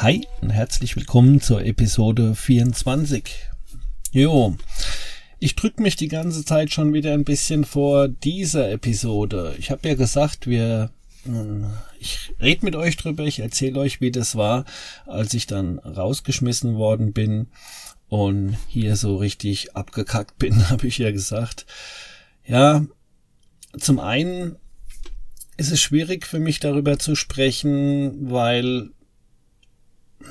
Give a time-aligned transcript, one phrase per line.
[0.00, 3.34] Hi und herzlich willkommen zur Episode 24.
[4.12, 4.56] Jo,
[5.40, 9.56] ich drück mich die ganze Zeit schon wieder ein bisschen vor dieser Episode.
[9.58, 10.92] Ich habe ja gesagt, wir
[11.24, 11.66] hm,
[11.98, 14.66] ich rede mit euch drüber, ich erzähle euch, wie das war,
[15.04, 17.48] als ich dann rausgeschmissen worden bin
[18.08, 21.66] und hier so richtig abgekackt bin, habe ich ja gesagt.
[22.46, 22.86] Ja,
[23.76, 24.58] zum einen
[25.56, 28.90] ist es schwierig für mich darüber zu sprechen, weil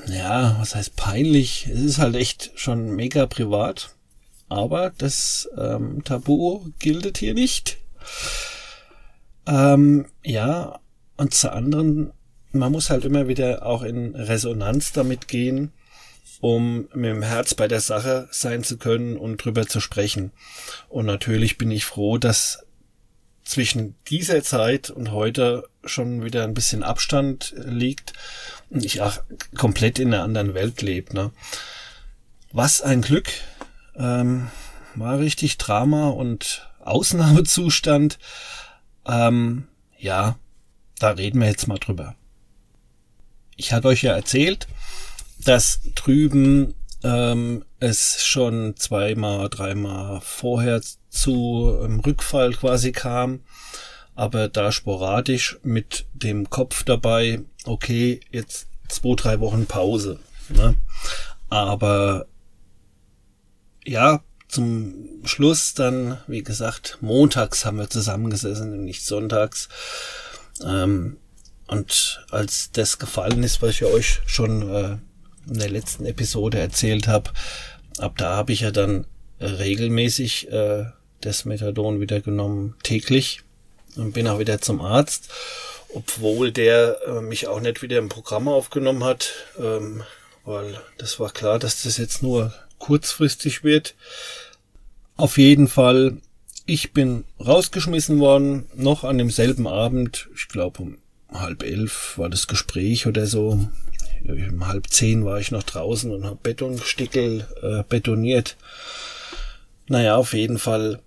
[0.06, 1.66] ja, was heißt peinlich?
[1.66, 3.94] Es ist halt echt schon mega privat.
[4.48, 7.78] Aber das ähm, Tabu gilt hier nicht.
[9.46, 10.80] Ähm, ja,
[11.16, 12.12] und zur anderen,
[12.52, 15.72] man muss halt immer wieder auch in Resonanz damit gehen,
[16.40, 20.32] um mit dem Herz bei der Sache sein zu können und drüber zu sprechen.
[20.88, 22.64] Und natürlich bin ich froh, dass
[23.44, 28.12] zwischen dieser Zeit und heute schon wieder ein bisschen Abstand liegt
[28.70, 29.20] ich auch
[29.56, 31.14] komplett in einer anderen Welt lebe.
[31.14, 31.30] Ne?
[32.52, 33.30] Was ein Glück.
[33.96, 34.48] Ähm,
[34.94, 38.18] war richtig Drama und Ausnahmezustand.
[39.06, 40.38] Ähm, ja,
[40.98, 42.14] da reden wir jetzt mal drüber.
[43.56, 44.68] Ich hatte euch ja erzählt,
[45.44, 53.40] dass drüben ähm, es schon zweimal, dreimal vorher zu einem Rückfall quasi kam,
[54.14, 60.18] aber da sporadisch mit dem Kopf dabei, okay, jetzt zwei, drei Wochen Pause.
[60.48, 60.74] Ne?
[61.48, 62.26] Aber
[63.84, 69.68] ja, zum Schluss dann, wie gesagt, montags haben wir zusammengesessen, nicht sonntags.
[70.64, 71.18] Ähm,
[71.66, 74.96] und als das gefallen ist, was ich euch schon äh,
[75.46, 77.30] in der letzten Episode erzählt habe,
[77.98, 79.06] ab da habe ich ja dann
[79.40, 80.86] regelmäßig äh,
[81.20, 83.42] das Methadon wieder genommen, täglich
[83.96, 85.30] und bin auch wieder zum Arzt,
[85.94, 90.02] obwohl der äh, mich auch nicht wieder im Programm aufgenommen hat, ähm,
[90.44, 93.94] weil das war klar, dass das jetzt nur kurzfristig wird.
[95.16, 96.18] Auf jeden Fall,
[96.66, 100.98] ich bin rausgeschmissen worden, noch an demselben Abend, ich glaube um
[101.30, 103.68] halb elf war das Gespräch oder so,
[104.26, 108.56] um halb zehn war ich noch draußen und habe Betonstickel äh, betoniert.
[109.88, 111.00] Naja, auf jeden Fall,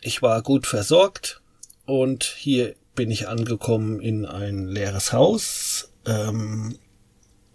[0.00, 1.40] ich war gut versorgt
[1.86, 5.92] und hier bin ich angekommen in ein leeres Haus.
[6.04, 6.76] Ähm,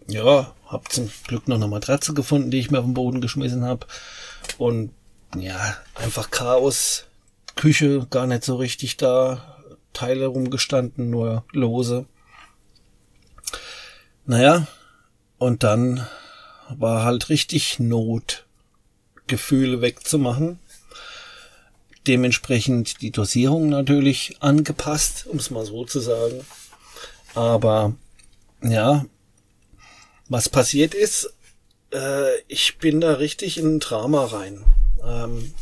[0.07, 3.65] ja, hab zum Glück noch eine Matratze gefunden, die ich mir auf den Boden geschmissen
[3.65, 3.87] habe.
[4.57, 4.91] Und
[5.35, 7.05] ja, einfach Chaos.
[7.55, 9.57] Küche gar nicht so richtig da.
[9.93, 12.05] Teile rumgestanden, nur lose.
[14.25, 14.67] Naja,
[15.37, 16.07] und dann
[16.69, 18.45] war halt richtig Not,
[19.27, 20.59] Gefühle wegzumachen.
[22.07, 26.45] Dementsprechend die Dosierung natürlich angepasst, um es mal so zu sagen.
[27.35, 27.93] Aber
[28.63, 29.05] ja,
[30.29, 31.33] was passiert ist,
[31.93, 34.63] äh, ich bin da richtig in ein Drama rein.
[35.03, 35.53] Ähm,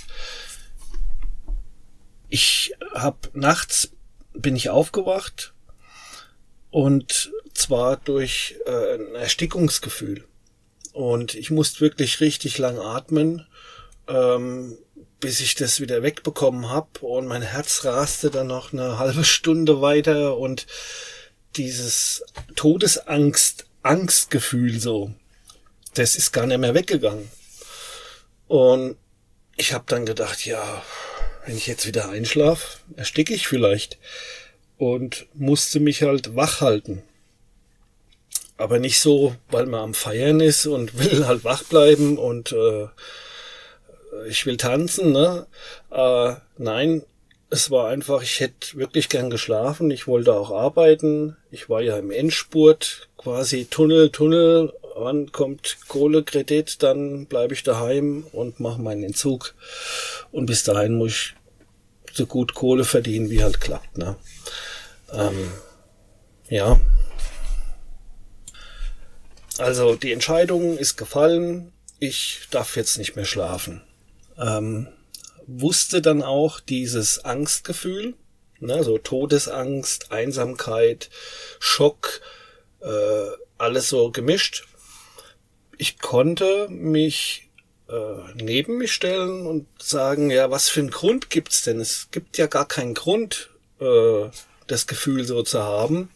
[2.29, 3.91] ich hab nachts
[4.33, 5.53] bin ich aufgewacht
[6.71, 10.25] und zwar durch äh, ein Erstickungsgefühl.
[10.93, 13.45] Und ich musste wirklich richtig lang atmen,
[14.07, 14.77] ähm,
[15.19, 16.99] bis ich das wieder wegbekommen habe.
[17.01, 20.67] Und mein Herz raste dann noch eine halbe Stunde weiter und
[21.55, 22.23] dieses
[22.55, 25.13] Todesangst, Angstgefühl so,
[25.93, 27.29] das ist gar nicht mehr weggegangen.
[28.47, 28.97] Und
[29.55, 30.83] ich habe dann gedacht, ja,
[31.45, 33.97] wenn ich jetzt wieder einschlaf, ersticke ich vielleicht
[34.77, 37.03] und musste mich halt wach halten.
[38.57, 42.87] Aber nicht so, weil man am Feiern ist und will halt wach bleiben und äh,
[44.27, 45.47] ich will tanzen, ne?
[45.91, 47.03] Äh, nein,
[47.49, 51.97] es war einfach, ich hätte wirklich gern geschlafen, ich wollte auch arbeiten, ich war ja
[51.97, 59.03] im Endspurt, quasi Tunnel, Tunnel, wann kommt Kohlekredit, dann bleibe ich daheim und mache meinen
[59.03, 59.55] Entzug.
[60.31, 61.33] Und bis dahin muss ich
[62.13, 64.15] so gut Kohle verdienen, wie halt klappt, ne?
[65.11, 65.51] Ähm,
[66.49, 66.79] ja.
[69.57, 71.73] Also die Entscheidung ist gefallen.
[71.99, 73.81] Ich darf jetzt nicht mehr schlafen.
[74.39, 74.87] Ähm,
[75.47, 78.13] wusste dann auch dieses Angstgefühl,
[78.59, 81.09] ne, so Todesangst, Einsamkeit,
[81.59, 82.21] Schock,
[82.81, 84.67] äh, alles so gemischt.
[85.77, 87.49] Ich konnte mich
[87.89, 91.79] äh, neben mich stellen und sagen, ja, was für einen Grund gibt's denn?
[91.79, 93.49] Es gibt ja gar keinen Grund,
[93.79, 94.29] äh,
[94.67, 96.11] das Gefühl so zu haben.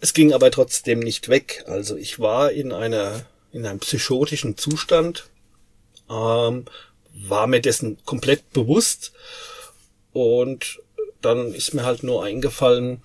[0.00, 1.64] Es ging aber trotzdem nicht weg.
[1.68, 5.28] Also ich war in einer in einem psychotischen Zustand,
[6.10, 6.64] ähm,
[7.14, 9.12] war mir dessen komplett bewusst
[10.12, 10.80] und
[11.20, 13.02] dann ist mir halt nur eingefallen,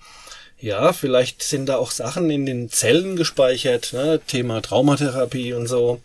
[0.60, 4.20] ja, vielleicht sind da auch Sachen in den Zellen gespeichert, ne?
[4.26, 6.00] Thema Traumatherapie und so.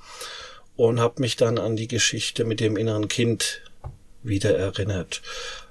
[0.75, 3.61] Und habe mich dann an die Geschichte mit dem inneren Kind
[4.21, 5.21] wieder erinnert.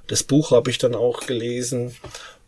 [0.09, 1.95] Das Buch habe ich dann auch gelesen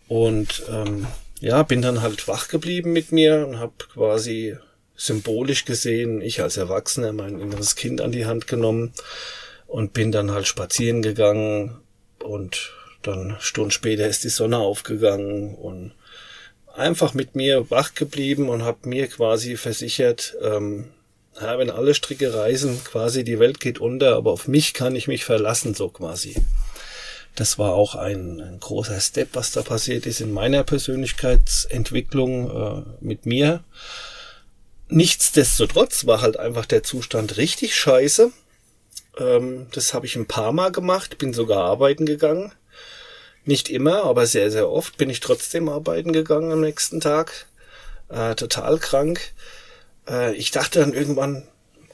[0.09, 1.07] und ähm,
[1.41, 4.57] ja, bin dann halt wach geblieben mit mir und habe quasi
[4.97, 8.93] symbolisch gesehen, ich als Erwachsener mein inneres Kind an die Hand genommen
[9.75, 11.81] und bin dann halt spazieren gegangen
[12.23, 12.71] und
[13.03, 15.91] dann Stunden später ist die Sonne aufgegangen und
[16.77, 20.93] einfach mit mir wach geblieben und habe mir quasi versichert, ähm,
[21.41, 25.09] ja, wenn alle Stricke reisen, quasi die Welt geht unter, aber auf mich kann ich
[25.09, 26.37] mich verlassen, so quasi.
[27.35, 32.83] Das war auch ein, ein großer Step, was da passiert ist in meiner Persönlichkeitsentwicklung äh,
[33.01, 33.65] mit mir.
[34.87, 38.31] Nichtsdestotrotz war halt einfach der Zustand richtig scheiße.
[39.19, 42.53] Ähm, das habe ich ein paar Mal gemacht, bin sogar arbeiten gegangen.
[43.45, 47.47] Nicht immer, aber sehr, sehr oft bin ich trotzdem arbeiten gegangen am nächsten Tag.
[48.09, 49.33] Äh, total krank.
[50.09, 51.47] Äh, ich dachte dann irgendwann,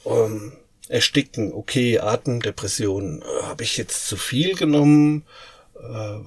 [0.04, 0.52] ähm,
[0.88, 5.24] ersticken, okay, Atemdepression, äh, habe ich jetzt zu viel genommen?
[5.76, 6.18] Äh,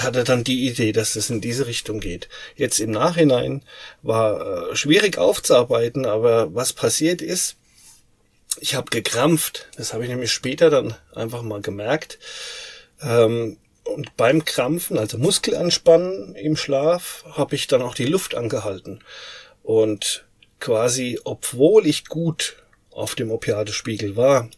[0.00, 2.28] hatte dann die Idee, dass es in diese Richtung geht.
[2.56, 3.62] Jetzt im Nachhinein
[4.02, 7.56] war äh, schwierig aufzuarbeiten, aber was passiert ist,
[8.60, 9.68] ich habe gekrampft.
[9.76, 12.18] Das habe ich nämlich später dann einfach mal gemerkt.
[13.00, 19.00] Ähm, und beim Krampfen, also Muskelanspannen im Schlaf, habe ich dann auch die Luft angehalten.
[19.62, 20.24] Und
[20.60, 22.56] quasi, obwohl ich gut
[22.90, 24.48] auf dem Opiatespiegel war,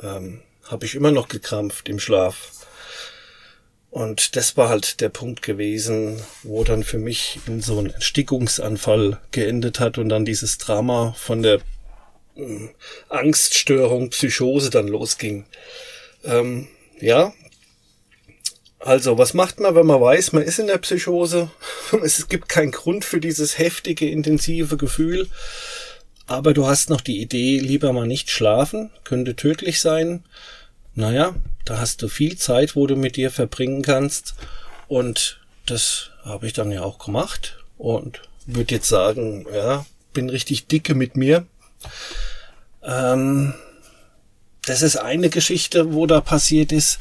[0.00, 2.52] ähm, habe ich immer noch gekrampft im Schlaf.
[3.90, 9.18] Und das war halt der Punkt gewesen, wo dann für mich in so ein Erstickungsanfall
[9.30, 11.60] geendet hat und dann dieses Drama von der
[13.08, 15.46] Angststörung, Psychose dann losging.
[16.24, 16.68] Ähm,
[17.00, 17.32] ja,
[18.80, 21.50] also, was macht man, wenn man weiß, man ist in der Psychose?
[22.02, 25.28] Es gibt keinen Grund für dieses heftige, intensive Gefühl.
[26.26, 30.24] Aber du hast noch die Idee, lieber mal nicht schlafen, könnte tödlich sein.
[30.94, 34.34] Naja, da hast du viel Zeit, wo du mit dir verbringen kannst.
[34.86, 37.58] Und das habe ich dann ja auch gemacht.
[37.78, 41.46] Und würde jetzt sagen, ja, bin richtig dicke mit mir.
[42.82, 43.54] Ähm,
[44.66, 46.98] das ist eine Geschichte, wo da passiert ist.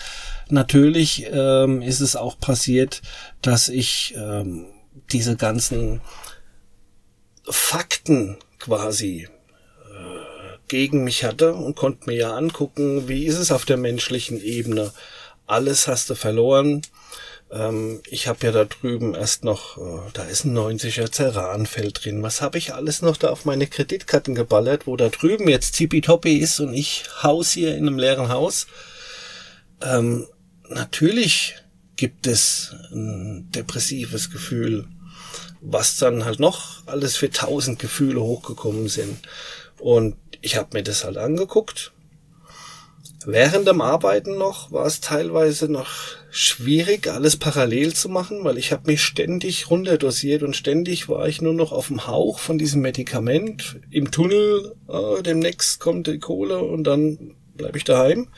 [0.49, 3.01] Natürlich ähm, ist es auch passiert,
[3.41, 4.67] dass ich ähm,
[5.11, 6.01] diese ganzen
[7.43, 13.65] Fakten quasi äh, gegen mich hatte und konnte mir ja angucken, wie ist es auf
[13.65, 14.93] der menschlichen Ebene.
[15.45, 16.81] Alles hast du verloren.
[17.51, 22.23] Ähm, ich habe ja da drüben erst noch, äh, da ist ein 90er Ceranfeld drin.
[22.23, 26.37] Was habe ich alles noch da auf meine Kreditkarten geballert, wo da drüben jetzt tippitoppi
[26.37, 28.67] ist und ich Haus hier in einem leeren Haus.
[29.81, 30.27] Ähm,
[30.69, 31.55] natürlich
[31.95, 34.85] gibt es ein depressives Gefühl,
[35.61, 39.17] was dann halt noch alles für tausend Gefühle hochgekommen sind.
[39.79, 41.91] Und ich habe mir das halt angeguckt.
[43.29, 45.89] Während dem Arbeiten noch war es teilweise noch
[46.31, 51.41] schwierig, alles parallel zu machen, weil ich habe mich ständig runterdosiert und ständig war ich
[51.41, 54.75] nur noch auf dem Hauch von diesem Medikament im Tunnel.
[54.87, 58.29] Äh, demnächst kommt die Kohle und dann bleibe ich daheim.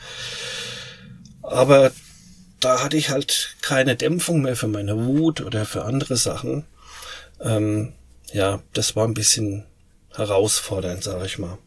[1.40, 1.92] Aber
[2.58, 6.64] da hatte ich halt keine Dämpfung mehr für meine Wut oder für andere Sachen.
[7.40, 7.92] Ähm,
[8.32, 9.66] ja, das war ein bisschen
[10.16, 11.58] herausfordernd, sage ich mal.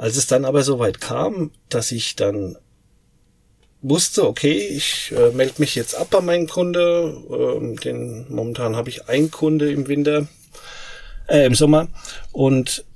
[0.00, 2.56] Als es dann aber soweit kam, dass ich dann
[3.82, 7.22] wusste, okay, ich äh, melde mich jetzt ab bei meinem Kunde.
[7.30, 10.26] Ähm, den momentan habe ich einen Kunde im Winter,
[11.28, 11.88] äh, im Sommer
[12.32, 12.86] und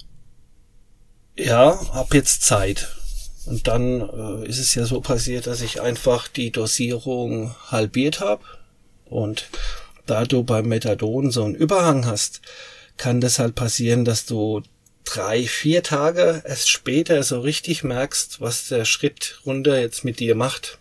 [1.37, 2.89] ja, habe jetzt Zeit.
[3.45, 8.45] Und dann äh, ist es ja so passiert, dass ich einfach die Dosierung halbiert habe.
[9.05, 9.51] Und
[10.07, 12.41] da du beim Methadon so einen Überhang hast,
[12.97, 14.63] kann das halt passieren, dass du
[15.05, 20.35] drei, vier Tage erst später so richtig merkst, was der Schritt runter jetzt mit dir
[20.35, 20.79] macht.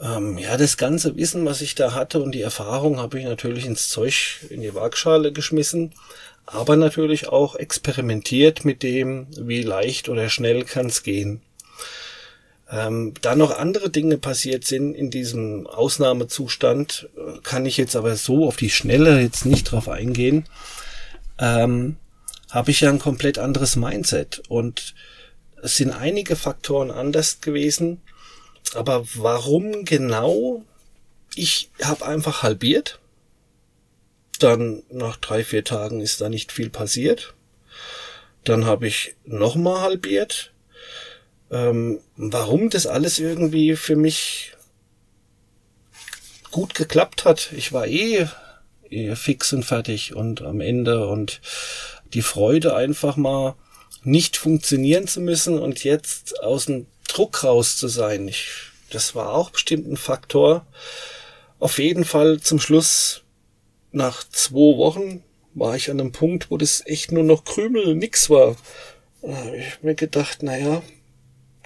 [0.00, 3.66] Ähm, ja, das ganze Wissen, was ich da hatte und die Erfahrung habe ich natürlich
[3.66, 5.92] ins Zeug, in die Waagschale geschmissen
[6.46, 11.40] aber natürlich auch experimentiert mit dem, wie leicht oder schnell kann es gehen.
[12.70, 18.16] Ähm, da noch andere Dinge passiert sind in diesem Ausnahmezustand, äh, kann ich jetzt aber
[18.16, 20.46] so auf die Schnelle jetzt nicht drauf eingehen.
[21.38, 21.96] ähm,
[22.54, 24.42] habe ich ja ein komplett anderes Mindset.
[24.48, 24.94] Und
[25.60, 28.00] es sind einige Faktoren anders gewesen.
[28.74, 30.64] Aber warum genau?
[31.34, 33.00] Ich habe einfach halbiert.
[34.38, 37.34] Dann nach drei, vier Tagen ist da nicht viel passiert.
[38.44, 40.52] Dann habe ich nochmal halbiert.
[41.50, 44.52] Ähm, warum das alles irgendwie für mich
[46.52, 47.50] gut geklappt hat.
[47.52, 48.28] Ich war eh,
[48.90, 51.40] eh fix und fertig und am Ende und
[52.14, 53.56] die Freude einfach mal
[54.02, 58.28] nicht funktionieren zu müssen und jetzt aus dem Druck raus zu sein.
[58.28, 58.48] Ich,
[58.90, 60.66] das war auch bestimmt ein Faktor.
[61.58, 63.22] Auf jeden Fall zum Schluss
[63.92, 65.22] nach zwei Wochen
[65.54, 68.56] war ich an einem Punkt, wo das echt nur noch Krümel, nix war.
[69.22, 70.82] Da habe ich mir gedacht, naja,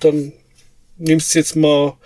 [0.01, 0.33] dann
[0.99, 1.97] nimmst jetzt mal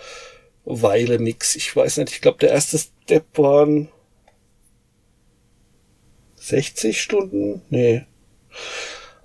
[0.65, 1.55] Weile nix.
[1.55, 3.89] Ich weiß nicht, ich glaube, der erste Step waren
[6.37, 7.61] 60 Stunden?
[7.69, 8.05] Nee.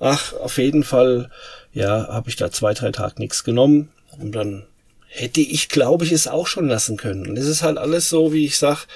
[0.01, 1.31] Ach, auf jeden Fall,
[1.73, 3.91] ja, habe ich da zwei, drei Tage nichts genommen.
[4.19, 4.67] Und dann
[5.09, 7.27] hätte ich, glaube ich, es auch schon lassen können.
[7.27, 8.87] Und es ist halt alles so, wie ich sag,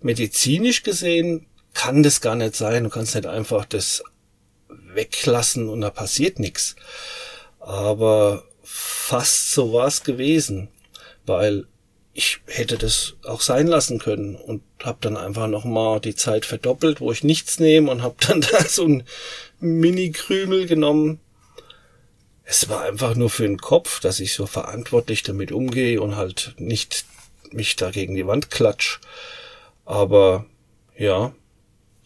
[0.00, 2.84] medizinisch gesehen kann das gar nicht sein.
[2.84, 4.02] Du kannst nicht einfach das
[4.68, 6.76] weglassen und da passiert nichts.
[7.60, 10.68] Aber fast so war es gewesen.
[11.26, 11.66] Weil
[12.14, 16.46] ich hätte das auch sein lassen können und habe dann einfach noch mal die Zeit
[16.46, 19.02] verdoppelt, wo ich nichts nehme und habe dann da so ein
[19.60, 21.20] Mini-Krümel genommen.
[22.44, 26.54] Es war einfach nur für den Kopf, dass ich so verantwortlich damit umgehe und halt
[26.58, 27.04] nicht
[27.50, 29.00] mich da gegen die Wand klatsch.
[29.84, 30.46] Aber
[30.96, 31.34] ja,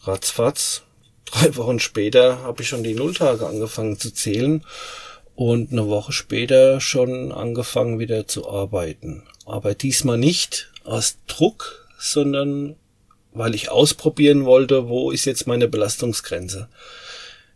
[0.01, 0.83] ratzfatz.
[1.25, 4.65] Drei Wochen später habe ich schon die Nulltage angefangen zu zählen
[5.35, 12.75] und eine Woche später schon angefangen wieder zu arbeiten aber diesmal nicht aus Druck, sondern
[13.33, 16.67] weil ich ausprobieren wollte, wo ist jetzt meine Belastungsgrenze.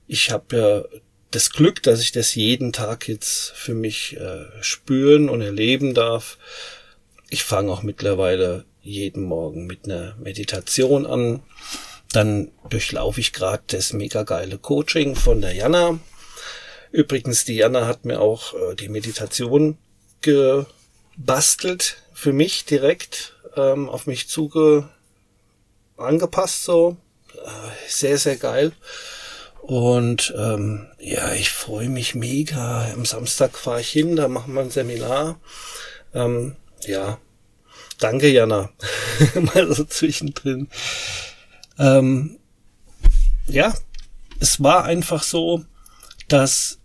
[0.07, 0.99] Ich habe ja
[1.31, 6.37] das Glück, dass ich das jeden Tag jetzt für mich äh, spüren und erleben darf.
[7.29, 11.43] Ich fange auch mittlerweile jeden Morgen mit einer Meditation an.
[12.13, 15.99] Dann durchlaufe ich gerade das mega geile Coaching von der Jana.
[16.91, 19.77] Übrigens, die Jana hat mir auch äh, die Meditation
[20.21, 20.65] ge
[21.17, 24.89] bastelt für mich direkt ähm, auf mich zuge
[25.97, 26.97] angepasst so.
[27.33, 28.71] Äh, sehr, sehr geil.
[29.65, 32.87] Und ähm, ja, ich freue mich mega.
[32.93, 35.39] Am Samstag fahre ich hin, da machen wir ein Seminar.
[36.13, 37.17] Ähm, ja,
[37.97, 38.69] danke Jana.
[39.33, 40.69] Mal so zwischendrin.
[41.79, 42.37] Ähm,
[43.47, 43.73] ja,
[44.39, 45.65] es war einfach so,
[46.27, 46.77] dass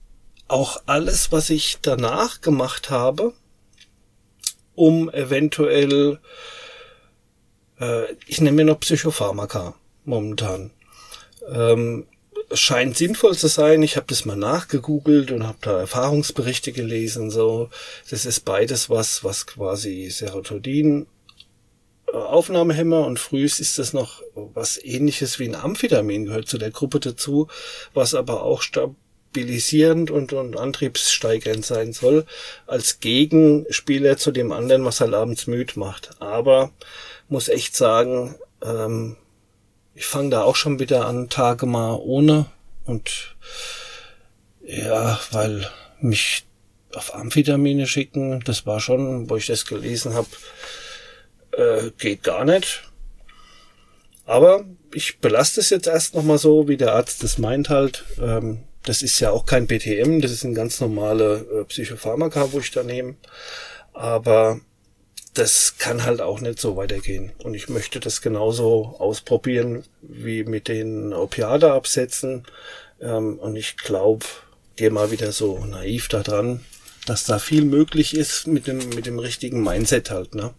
[0.48, 3.34] auch alles, was ich danach gemacht habe,
[4.74, 6.18] um eventuell,
[7.78, 9.74] äh, ich nehme mir noch Psychopharmaka
[10.06, 10.70] momentan.
[11.52, 12.06] Ähm,
[12.52, 13.82] scheint sinnvoll zu sein.
[13.82, 17.30] Ich habe das mal nachgegoogelt und habe da Erfahrungsberichte gelesen.
[17.30, 17.70] So,
[18.10, 21.06] das ist beides was, was quasi Serotonin
[22.12, 26.70] äh, Aufnahmehemmer und frühest ist das noch was ähnliches wie ein Amphetamin gehört zu der
[26.70, 27.48] Gruppe dazu,
[27.94, 32.26] was aber auch stabilisierend und, und antriebssteigernd sein soll,
[32.66, 36.10] als Gegenspieler zu dem anderen, was halt abends müd macht.
[36.20, 36.72] Aber
[37.28, 39.16] muss echt sagen, ähm,
[39.94, 42.46] ich fange da auch schon wieder an, Tage mal ohne
[42.84, 43.36] und
[44.62, 45.68] ja, weil
[46.00, 46.44] mich
[46.94, 50.28] auf Amphetamine schicken, das war schon, wo ich das gelesen habe,
[51.52, 52.82] äh, geht gar nicht.
[54.26, 58.04] Aber ich belaste es jetzt erst nochmal so, wie der Arzt das meint halt.
[58.20, 62.60] Ähm, das ist ja auch kein BTM, das ist ein ganz normale äh, Psychopharmaka, wo
[62.60, 63.16] ich da nehme.
[63.92, 64.60] Aber
[65.34, 67.32] das kann halt auch nicht so weitergehen.
[67.38, 72.44] Und ich möchte das genauso ausprobieren wie mit den Opiade-Absätzen.
[73.00, 74.26] Ähm, und ich glaube,
[74.76, 76.64] gehe mal wieder so naiv da dran,
[77.06, 80.52] dass da viel möglich ist mit dem, mit dem richtigen Mindset halt, ne?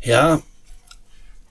[0.00, 0.42] Ja,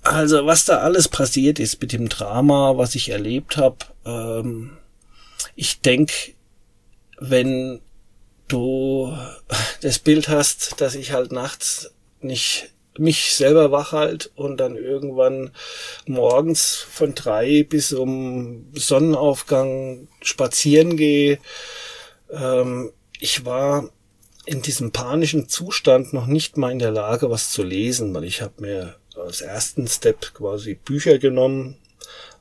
[0.04, 4.78] also was da alles passiert ist mit dem Drama, was ich erlebt habe, ähm,
[5.56, 6.14] ich denke,
[7.20, 7.82] wenn
[8.48, 9.16] du
[9.82, 15.52] das Bild hast, dass ich halt nachts nicht mich selber wach halt und dann irgendwann
[16.08, 21.40] morgens von drei bis um Sonnenaufgang spazieren gehe.
[22.32, 23.90] Ähm, ich war
[24.46, 28.42] in diesem panischen Zustand noch nicht mal in der Lage, was zu lesen, weil ich
[28.42, 31.78] habe mir als ersten Step quasi Bücher genommen,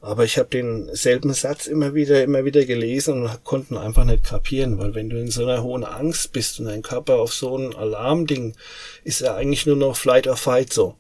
[0.07, 4.79] aber ich habe denselben Satz immer wieder, immer wieder gelesen und konnten einfach nicht kapieren,
[4.79, 7.75] weil wenn du in so einer hohen Angst bist und dein Körper auf so ein
[7.75, 8.55] Alarmding,
[9.03, 10.95] ist er eigentlich nur noch Flight or Fight so.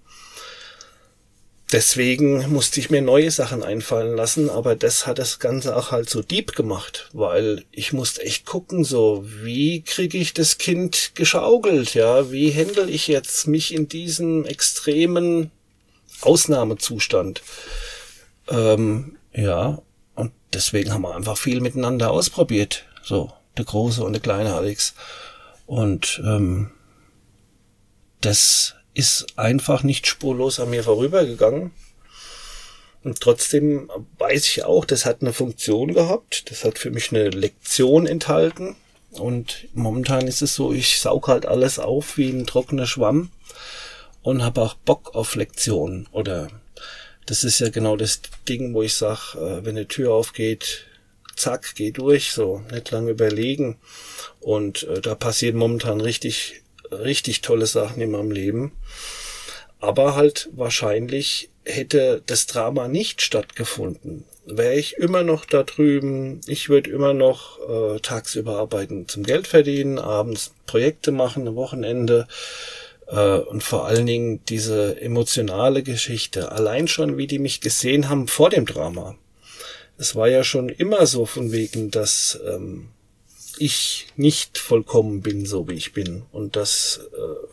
[1.73, 6.11] deswegen musste ich mir neue Sachen einfallen lassen, aber das hat das Ganze auch halt
[6.11, 11.95] so deep gemacht, weil ich musste echt gucken, so, wie kriege ich das Kind geschaukelt,
[11.95, 15.51] ja, wie händel ich jetzt mich in diesem extremen
[16.23, 17.43] Ausnahmezustand.
[18.49, 19.83] Ähm, ja,
[20.15, 24.95] und deswegen haben wir einfach viel miteinander ausprobiert, so, der große und der kleine Alex.
[25.67, 26.71] Und ähm,
[28.21, 31.73] das ist einfach nicht spurlos an mir vorübergegangen.
[33.05, 36.51] Und trotzdem weiß ich auch, das hat eine Funktion gehabt.
[36.51, 38.75] Das hat für mich eine Lektion enthalten.
[39.13, 43.31] Und momentan ist es so, ich saug halt alles auf wie ein trockener Schwamm
[44.23, 46.09] und habe auch Bock auf Lektionen.
[46.11, 46.49] Oder
[47.27, 50.87] das ist ja genau das Ding, wo ich sag, äh, wenn eine Tür aufgeht,
[51.37, 53.77] zack, geh durch, so nicht lange überlegen.
[54.41, 58.73] Und äh, da passiert momentan richtig richtig tolle Sachen in meinem Leben.
[59.81, 66.41] Aber halt wahrscheinlich hätte das Drama nicht stattgefunden, wäre ich immer noch da drüben.
[66.47, 72.27] Ich würde immer noch äh, tagsüber arbeiten zum Geld verdienen, abends Projekte machen, ein Wochenende
[73.07, 76.53] und vor allen Dingen diese emotionale Geschichte.
[76.53, 79.17] Allein schon, wie die mich gesehen haben vor dem Drama.
[79.97, 82.89] Es war ja schon immer so von wegen, dass ähm,
[83.59, 87.47] ich nicht vollkommen bin, so wie ich bin und dass äh,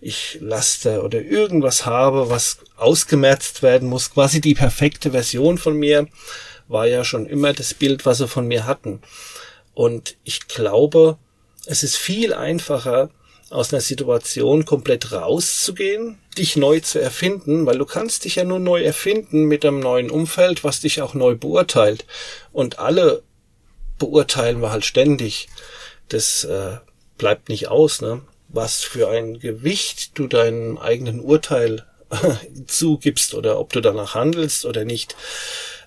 [0.00, 4.12] ich Laster oder irgendwas habe, was ausgemerzt werden muss.
[4.12, 6.06] Quasi die perfekte Version von mir
[6.68, 9.00] war ja schon immer das Bild, was sie von mir hatten.
[9.74, 11.18] Und ich glaube,
[11.66, 13.10] es ist viel einfacher,
[13.50, 18.58] aus einer Situation komplett rauszugehen, dich neu zu erfinden, weil du kannst dich ja nur
[18.58, 22.04] neu erfinden mit einem neuen Umfeld, was dich auch neu beurteilt.
[22.52, 23.22] Und alle
[23.98, 25.48] beurteilen wir halt ständig.
[26.08, 26.76] Das äh,
[27.16, 28.22] bleibt nicht aus, ne?
[28.48, 31.84] Was für ein Gewicht du deinem eigenen Urteil
[32.66, 35.16] zugibst oder ob du danach handelst oder nicht,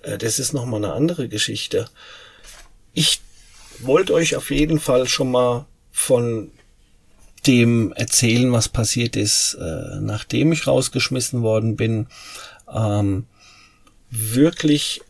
[0.04, 1.90] äh, das ist nochmal eine andere Geschichte.
[2.94, 3.22] Ich
[3.80, 6.52] wollte euch auf jeden Fall schon mal von
[7.48, 12.08] dem erzählen, was passiert ist, äh, nachdem ich rausgeschmissen worden bin.
[12.72, 13.26] Ähm,
[14.10, 15.02] wirklich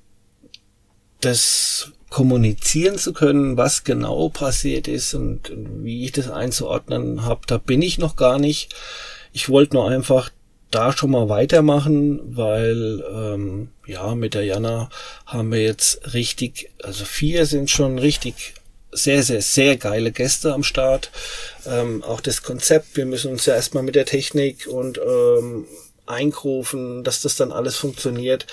[1.19, 7.57] das kommunizieren zu können, was genau passiert ist und wie ich das einzuordnen habe, da
[7.57, 8.75] bin ich noch gar nicht.
[9.31, 10.29] Ich wollte nur einfach
[10.71, 14.89] da schon mal weitermachen, weil ähm, ja mit der Jana
[15.25, 18.55] haben wir jetzt richtig, also vier sind schon richtig
[18.91, 21.11] sehr, sehr, sehr geile Gäste am Start.
[21.65, 25.65] Ähm, auch das Konzept, wir müssen uns ja erstmal mit der Technik und ähm,
[26.05, 28.47] einkrufen, dass das dann alles funktioniert.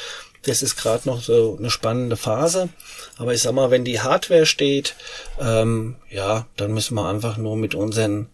[0.44, 2.68] Das ist gerade noch so eine spannende Phase.
[3.16, 4.94] Aber ich sag mal, wenn die Hardware steht,
[5.40, 8.29] ähm, ja, dann müssen wir einfach nur mit unseren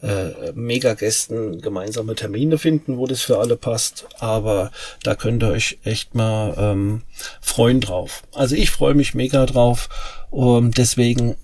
[0.00, 4.06] äh, Megagästen gemeinsame Termine finden, wo das für alle passt.
[4.20, 4.70] Aber
[5.02, 7.02] da könnt ihr euch echt mal ähm,
[7.40, 8.22] freuen drauf.
[8.32, 9.88] Also ich freue mich mega drauf.
[10.30, 11.36] Um, deswegen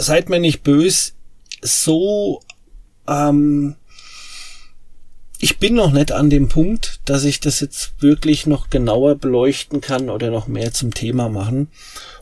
[0.00, 1.12] seid mir nicht böse.
[1.62, 2.42] So
[3.06, 3.76] ähm,
[5.42, 9.80] ich bin noch nicht an dem Punkt, dass ich das jetzt wirklich noch genauer beleuchten
[9.80, 11.68] kann oder noch mehr zum Thema machen.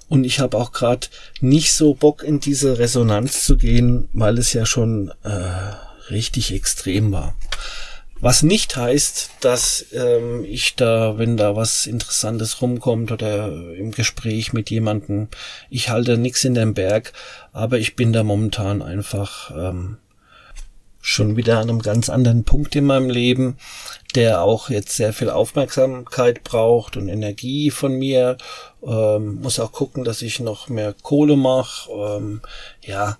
[0.08, 1.08] Und ich habe auch gerade
[1.40, 5.72] nicht so Bock in diese Resonanz zu gehen, weil es ja schon äh,
[6.10, 7.34] richtig extrem war.
[8.20, 14.52] Was nicht heißt, dass ähm, ich da, wenn da was Interessantes rumkommt oder im Gespräch
[14.52, 15.28] mit jemandem,
[15.70, 17.12] ich halte nichts in den Berg,
[17.52, 19.98] aber ich bin da momentan einfach ähm,
[21.00, 23.56] schon wieder an einem ganz anderen Punkt in meinem Leben,
[24.16, 28.36] der auch jetzt sehr viel Aufmerksamkeit braucht und Energie von mir.
[28.82, 31.90] Ähm, muss auch gucken, dass ich noch mehr Kohle mache.
[31.92, 32.42] Ähm,
[32.82, 33.16] ja,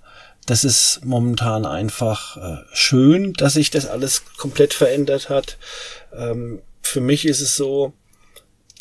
[0.49, 5.59] das ist momentan einfach äh, schön, dass sich das alles komplett verändert hat.
[6.13, 7.93] Ähm, für mich ist es so,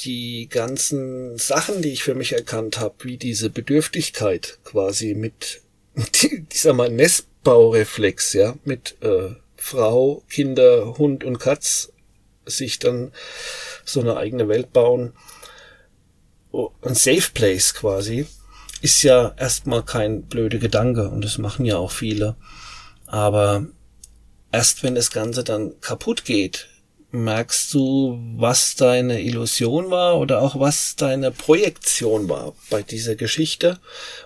[0.02, 5.62] die ganzen Sachen, die ich für mich erkannt habe, wie diese Bedürftigkeit quasi mit
[6.52, 11.94] dieser mal Nest Aufbaureflex, ja, mit äh, Frau, Kinder, Hund und Katz
[12.46, 13.14] sich dann
[13.86, 15.14] so eine eigene Welt bauen.
[16.52, 18.28] Oh, ein Safe Place quasi
[18.82, 22.36] ist ja erstmal kein blöde Gedanke und das machen ja auch viele.
[23.06, 23.66] Aber
[24.52, 26.68] erst wenn das Ganze dann kaputt geht,
[27.12, 33.80] merkst du, was deine Illusion war oder auch was deine Projektion war bei dieser Geschichte.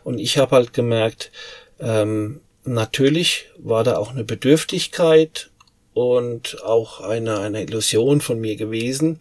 [0.04, 1.32] Und ich habe halt gemerkt,
[1.80, 5.52] ähm, natürlich war da auch eine Bedürftigkeit
[5.94, 9.20] und auch eine, eine Illusion von mir gewesen,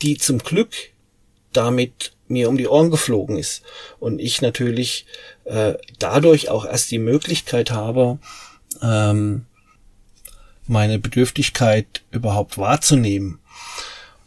[0.00, 0.70] die zum Glück
[1.52, 3.62] damit mir um die Ohren geflogen ist.
[4.00, 5.06] Und ich natürlich
[5.44, 8.18] äh, dadurch auch erst die Möglichkeit habe,
[8.82, 9.46] ähm,
[10.66, 13.38] meine Bedürftigkeit überhaupt wahrzunehmen.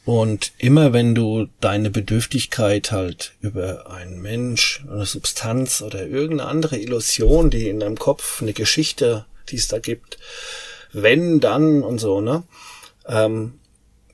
[0.05, 6.77] Und immer wenn du deine Bedürftigkeit halt über einen Mensch, eine Substanz oder irgendeine andere
[6.77, 10.19] Illusion, die in deinem Kopf, eine Geschichte, die es da gibt,
[10.93, 12.43] wenn, dann und so, ne,
[13.07, 13.59] ähm,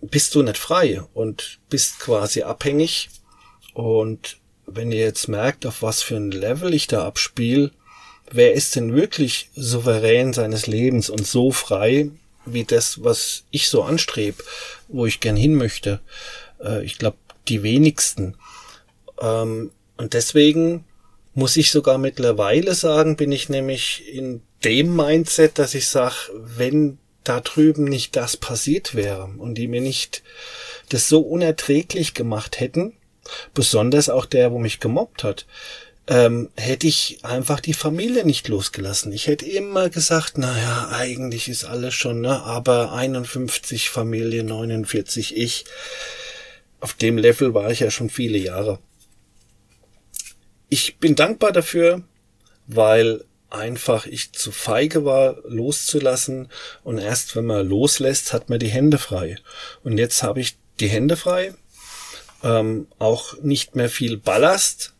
[0.01, 3.09] bist du nicht frei und bist quasi abhängig.
[3.73, 7.71] Und wenn ihr jetzt merkt, auf was für ein Level ich da abspiele,
[8.29, 12.09] wer ist denn wirklich souverän seines Lebens und so frei
[12.45, 14.43] wie das, was ich so anstrebe,
[14.87, 15.99] wo ich gern hin möchte?
[16.63, 18.35] Äh, ich glaube, die wenigsten.
[19.19, 20.85] Ähm, und deswegen
[21.33, 26.97] muss ich sogar mittlerweile sagen, bin ich nämlich in dem Mindset, dass ich sage, wenn
[27.23, 30.23] da drüben nicht das passiert wäre und die mir nicht
[30.89, 32.93] das so unerträglich gemacht hätten,
[33.53, 35.45] besonders auch der, wo mich gemobbt hat,
[36.07, 39.11] ähm, hätte ich einfach die Familie nicht losgelassen.
[39.11, 45.65] Ich hätte immer gesagt, naja, eigentlich ist alles schon, ne, aber 51 Familie, 49 ich.
[46.79, 48.79] Auf dem Level war ich ja schon viele Jahre.
[50.67, 52.01] Ich bin dankbar dafür,
[52.65, 56.49] weil einfach ich zu feige war, loszulassen.
[56.83, 59.35] Und erst wenn man loslässt, hat man die Hände frei.
[59.83, 61.53] Und jetzt habe ich die Hände frei,
[62.43, 64.93] ähm, auch nicht mehr viel Ballast.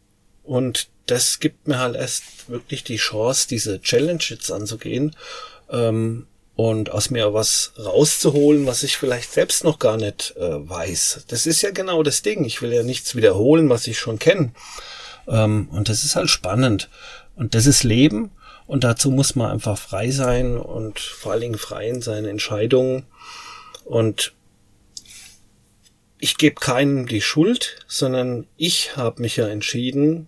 [0.43, 5.15] Und das gibt mir halt erst wirklich die Chance, diese Challenge jetzt anzugehen.
[5.69, 11.25] Ähm, und aus mir was rauszuholen, was ich vielleicht selbst noch gar nicht äh, weiß.
[11.27, 12.45] Das ist ja genau das Ding.
[12.45, 14.51] Ich will ja nichts wiederholen, was ich schon kenne.
[15.27, 16.89] Ähm, und das ist halt spannend.
[17.36, 18.32] Und das ist Leben.
[18.67, 23.06] Und dazu muss man einfach frei sein und vor allen Dingen frei in seinen Entscheidungen.
[23.84, 24.34] Und
[26.21, 30.27] ich gebe keinem die Schuld, sondern ich habe mich ja entschieden,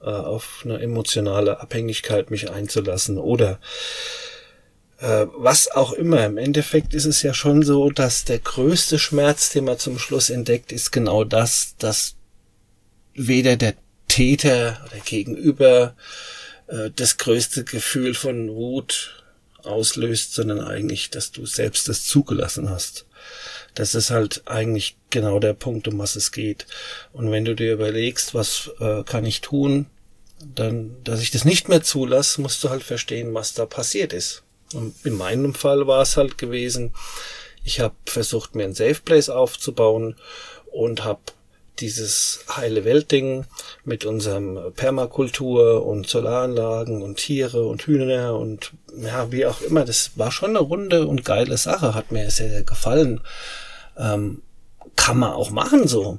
[0.00, 3.60] äh, auf eine emotionale Abhängigkeit mich einzulassen oder
[4.98, 6.24] äh, was auch immer.
[6.24, 10.30] Im Endeffekt ist es ja schon so, dass der größte Schmerz, den man zum Schluss
[10.30, 12.16] entdeckt, ist genau das, dass
[13.12, 13.74] weder der
[14.08, 15.94] Täter oder Gegenüber
[16.68, 19.22] äh, das größte Gefühl von Wut
[19.62, 23.04] auslöst, sondern eigentlich, dass du selbst das zugelassen hast.
[23.74, 26.66] Das ist halt eigentlich genau der Punkt, um was es geht.
[27.12, 29.86] Und wenn du dir überlegst, was äh, kann ich tun,
[30.54, 34.42] dann, dass ich das nicht mehr zulasse, musst du halt verstehen, was da passiert ist.
[34.72, 36.92] Und in meinem Fall war es halt gewesen,
[37.64, 40.16] ich habe versucht, mir ein Safe Place aufzubauen
[40.70, 41.20] und habe
[41.80, 43.46] dieses heile Weltding
[43.84, 49.84] mit unserem Permakultur und Solaranlagen und Tiere und Hühner und ja, wie auch immer.
[49.84, 53.20] Das war schon eine runde und geile Sache, hat mir sehr, sehr gefallen.
[53.96, 54.42] Ähm,
[54.96, 56.18] kann man auch machen so.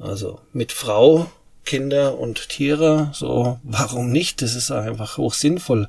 [0.00, 1.30] Also mit Frau,
[1.64, 4.42] Kinder und Tiere, so, warum nicht?
[4.42, 5.88] Das ist einfach hoch sinnvoll.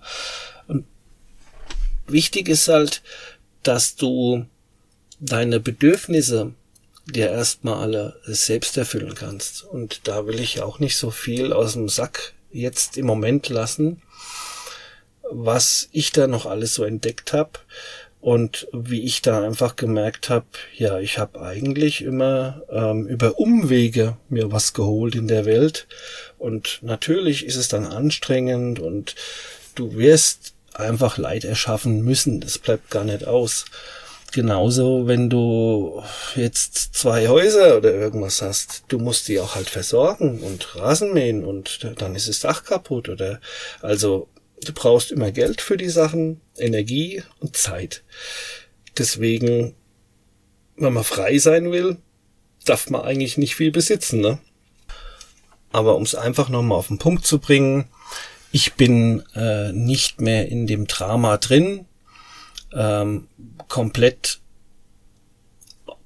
[0.67, 0.85] Und
[2.07, 3.01] wichtig ist halt,
[3.63, 4.45] dass du
[5.19, 6.53] deine Bedürfnisse
[7.05, 9.63] dir erstmal alle selbst erfüllen kannst.
[9.63, 14.01] Und da will ich auch nicht so viel aus dem Sack jetzt im Moment lassen,
[15.29, 17.51] was ich da noch alles so entdeckt habe
[18.19, 20.45] und wie ich da einfach gemerkt habe,
[20.77, 25.87] ja, ich habe eigentlich immer ähm, über Umwege mir was geholt in der Welt
[26.37, 29.15] und natürlich ist es dann anstrengend und
[29.73, 33.65] du wirst einfach Leid erschaffen müssen, das bleibt gar nicht aus.
[34.33, 36.01] Genauso, wenn du
[36.35, 41.43] jetzt zwei Häuser oder irgendwas hast, du musst die auch halt versorgen und Rasen mähen
[41.43, 43.41] und dann ist das Dach kaputt oder
[43.81, 44.29] also
[44.63, 48.03] du brauchst immer Geld für die Sachen, Energie und Zeit.
[48.97, 49.75] Deswegen,
[50.77, 51.97] wenn man frei sein will,
[52.65, 54.39] darf man eigentlich nicht viel besitzen, ne?
[55.73, 57.85] Aber um es einfach nochmal auf den Punkt zu bringen,
[58.51, 61.85] ich bin äh, nicht mehr in dem Drama drin,
[62.73, 63.27] ähm,
[63.67, 64.39] komplett,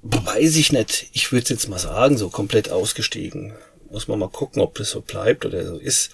[0.02, 3.52] weiß ich nicht, ich würde jetzt mal sagen, so komplett ausgestiegen.
[3.90, 6.10] Muss man mal gucken, ob das so bleibt oder so ist.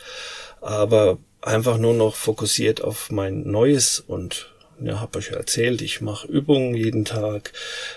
[0.61, 6.01] Aber einfach nur noch fokussiert auf mein Neues und ja, habe euch ja erzählt, ich
[6.01, 7.53] mache Übungen jeden Tag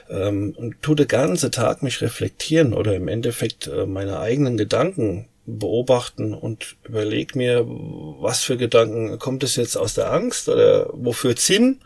[0.10, 5.28] ähm, und tu den ganzen Tag mich reflektieren oder im Endeffekt äh, meine eigenen Gedanken
[5.46, 11.36] beobachten und überleg mir, was für Gedanken kommt es jetzt aus der Angst oder wofür
[11.38, 11.82] Sinn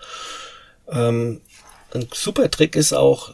[0.92, 1.42] ähm,
[1.94, 3.34] ein super Trick ist auch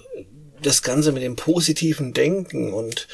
[0.61, 3.07] das Ganze mit dem positiven Denken und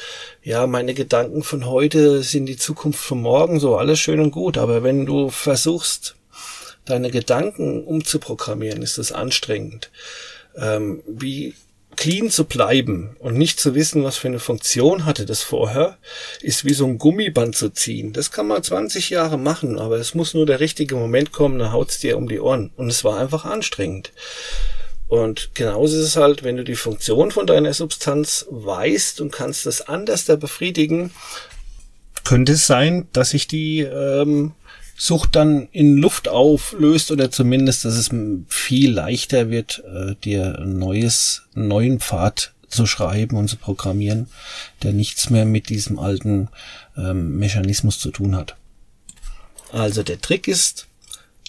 [0.43, 4.57] ja, meine Gedanken von heute sind die Zukunft von morgen, so alles schön und gut.
[4.57, 6.15] Aber wenn du versuchst,
[6.85, 9.91] deine Gedanken umzuprogrammieren, ist das anstrengend.
[10.55, 11.55] Ähm, wie
[12.01, 15.99] clean zu bleiben und nicht zu wissen, was für eine Funktion hatte das vorher,
[16.41, 18.11] ist wie so ein Gummiband zu ziehen.
[18.11, 21.71] Das kann man 20 Jahre machen, aber es muss nur der richtige Moment kommen, dann
[21.71, 22.71] haut's dir um die Ohren.
[22.75, 24.13] Und es war einfach anstrengend.
[25.09, 29.67] Und genauso ist es halt, wenn du die Funktion von deiner Substanz weißt und kannst
[29.67, 31.11] das anders da befriedigen,
[32.23, 34.53] könnte es sein, dass sich die ähm,
[35.03, 38.11] Sucht dann in Luft auflöst oder zumindest, dass es
[38.49, 44.27] viel leichter wird, äh, dir ein neues, einen neuen Pfad zu schreiben und zu programmieren,
[44.83, 46.49] der nichts mehr mit diesem alten
[46.95, 48.57] ähm, Mechanismus zu tun hat.
[49.71, 50.85] Also der Trick ist,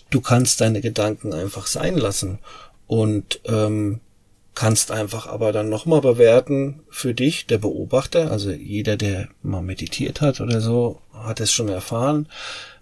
[0.09, 2.39] du kannst deine Gedanken einfach sein lassen
[2.87, 4.01] und ähm,
[4.55, 10.23] kannst einfach aber dann nochmal bewerten für dich, der Beobachter, also jeder, der mal meditiert
[10.23, 12.29] hat oder so, hat es schon erfahren.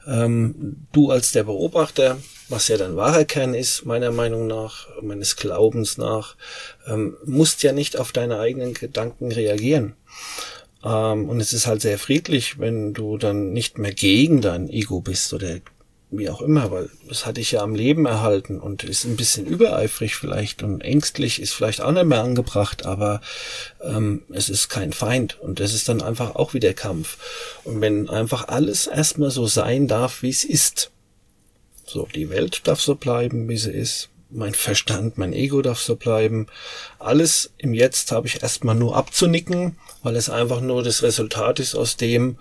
[0.07, 5.37] Ähm, du als der Beobachter, was ja dann wahrer Kern ist, meiner Meinung nach, meines
[5.37, 6.37] Glaubens nach,
[6.87, 9.95] ähm, musst ja nicht auf deine eigenen Gedanken reagieren.
[10.85, 15.01] Ähm, und es ist halt sehr friedlich, wenn du dann nicht mehr gegen dein Ego
[15.01, 15.59] bist oder
[16.11, 19.47] wie auch immer, weil das hatte ich ja am Leben erhalten und ist ein bisschen
[19.47, 23.21] übereifrig vielleicht und ängstlich ist vielleicht auch nicht mehr angebracht, aber
[23.83, 27.17] ähm, es ist kein Feind und das ist dann einfach auch wieder Kampf.
[27.65, 30.91] Und wenn einfach alles erstmal so sein darf, wie es ist,
[31.87, 35.97] so die Welt darf so bleiben, wie sie ist, mein Verstand, mein Ego darf so
[35.97, 36.47] bleiben.
[36.99, 41.75] Alles im Jetzt habe ich erstmal nur abzunicken, weil es einfach nur das Resultat ist
[41.75, 42.39] aus dem,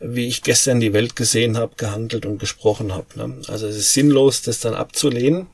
[0.00, 3.06] wie ich gestern die Welt gesehen habe, gehandelt und gesprochen habe.
[3.16, 3.42] Ne?
[3.48, 5.48] Also es ist sinnlos, das dann abzulehnen.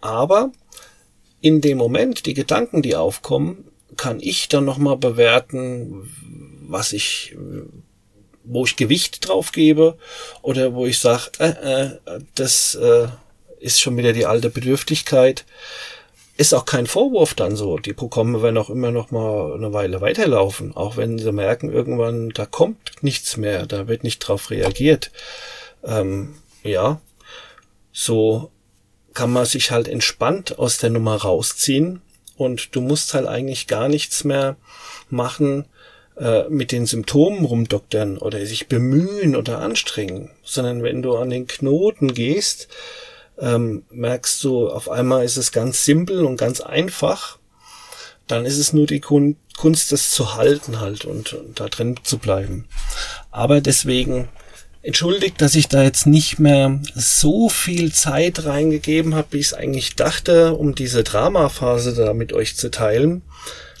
[0.00, 0.52] Aber
[1.40, 3.64] in dem Moment, die Gedanken, die aufkommen,
[3.96, 6.10] kann ich dann nochmal bewerten,
[6.68, 7.36] was ich,
[8.44, 9.98] wo ich Gewicht drauf gebe
[10.42, 13.08] oder wo ich sage, äh, äh, das äh,
[13.60, 15.44] ist schon wieder die alte Bedürftigkeit.
[16.36, 17.78] Ist auch kein Vorwurf dann so.
[17.78, 22.30] Die Programme werden auch immer noch mal eine Weile weiterlaufen, auch wenn sie merken irgendwann,
[22.30, 25.10] da kommt nichts mehr, da wird nicht drauf reagiert.
[25.84, 27.00] Ähm, ja,
[27.92, 28.50] so
[29.14, 32.02] kann man sich halt entspannt aus der Nummer rausziehen
[32.36, 34.56] und du musst halt eigentlich gar nichts mehr
[35.10, 35.64] machen,
[36.16, 41.46] äh, mit den Symptomen rumdoktern oder sich bemühen oder anstrengen, sondern wenn du an den
[41.46, 42.68] Knoten gehst,
[43.40, 47.38] ähm, merkst du, auf einmal ist es ganz simpel und ganz einfach.
[48.26, 51.96] Dann ist es nur die Kun Kunst, das zu halten halt und, und da drin
[52.04, 52.66] zu bleiben.
[53.32, 54.28] Aber deswegen
[54.82, 59.54] entschuldigt, dass ich da jetzt nicht mehr so viel Zeit reingegeben habe, wie ich es
[59.54, 63.22] eigentlich dachte, um diese Dramaphase da mit euch zu teilen.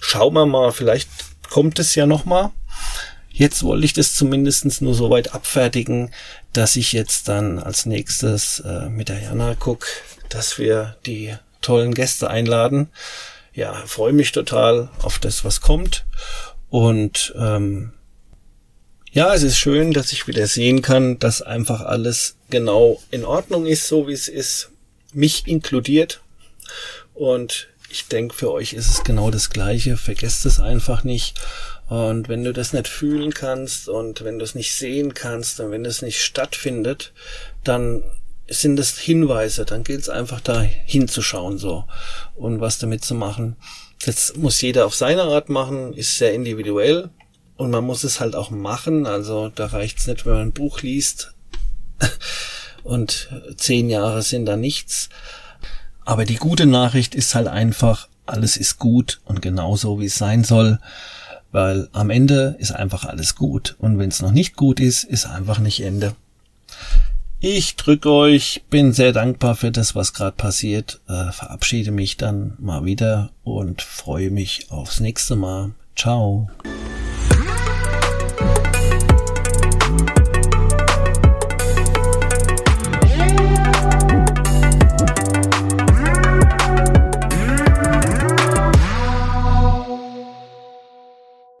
[0.00, 1.08] Schauen wir mal, vielleicht
[1.48, 2.50] kommt es ja noch mal.
[3.30, 6.10] Jetzt wollte ich das zumindest nur so weit abfertigen,
[6.52, 9.86] dass ich jetzt dann als nächstes äh, mit der Jana guck,
[10.28, 12.88] dass wir die tollen Gäste einladen.
[13.52, 16.04] Ja, freue mich total auf das, was kommt.
[16.70, 17.92] Und ähm,
[19.10, 23.66] ja, es ist schön, dass ich wieder sehen kann, dass einfach alles genau in Ordnung
[23.66, 24.70] ist, so wie es ist,
[25.12, 26.20] mich inkludiert.
[27.14, 29.96] Und ich denke, für euch ist es genau das Gleiche.
[29.96, 31.40] Vergesst es einfach nicht.
[31.88, 35.70] Und wenn du das nicht fühlen kannst und wenn du es nicht sehen kannst und
[35.70, 37.12] wenn es nicht stattfindet,
[37.64, 38.02] dann
[38.46, 41.84] sind es Hinweise, dann gilt es einfach da hinzuschauen so
[42.34, 43.56] und was damit zu machen.
[44.04, 47.10] Das muss jeder auf seine Art machen, ist sehr individuell
[47.56, 49.06] und man muss es halt auch machen.
[49.06, 51.34] Also da reicht es nicht, wenn man ein Buch liest
[52.82, 55.08] und zehn Jahre sind da nichts.
[56.04, 60.44] Aber die gute Nachricht ist halt einfach, alles ist gut und genauso wie es sein
[60.44, 60.78] soll
[61.52, 65.26] weil am Ende ist einfach alles gut und wenn es noch nicht gut ist, ist
[65.26, 66.14] einfach nicht Ende.
[67.40, 72.54] Ich drücke euch, bin sehr dankbar für das, was gerade passiert, äh, verabschiede mich dann
[72.58, 75.70] mal wieder und freue mich aufs nächste Mal.
[75.94, 76.50] Ciao.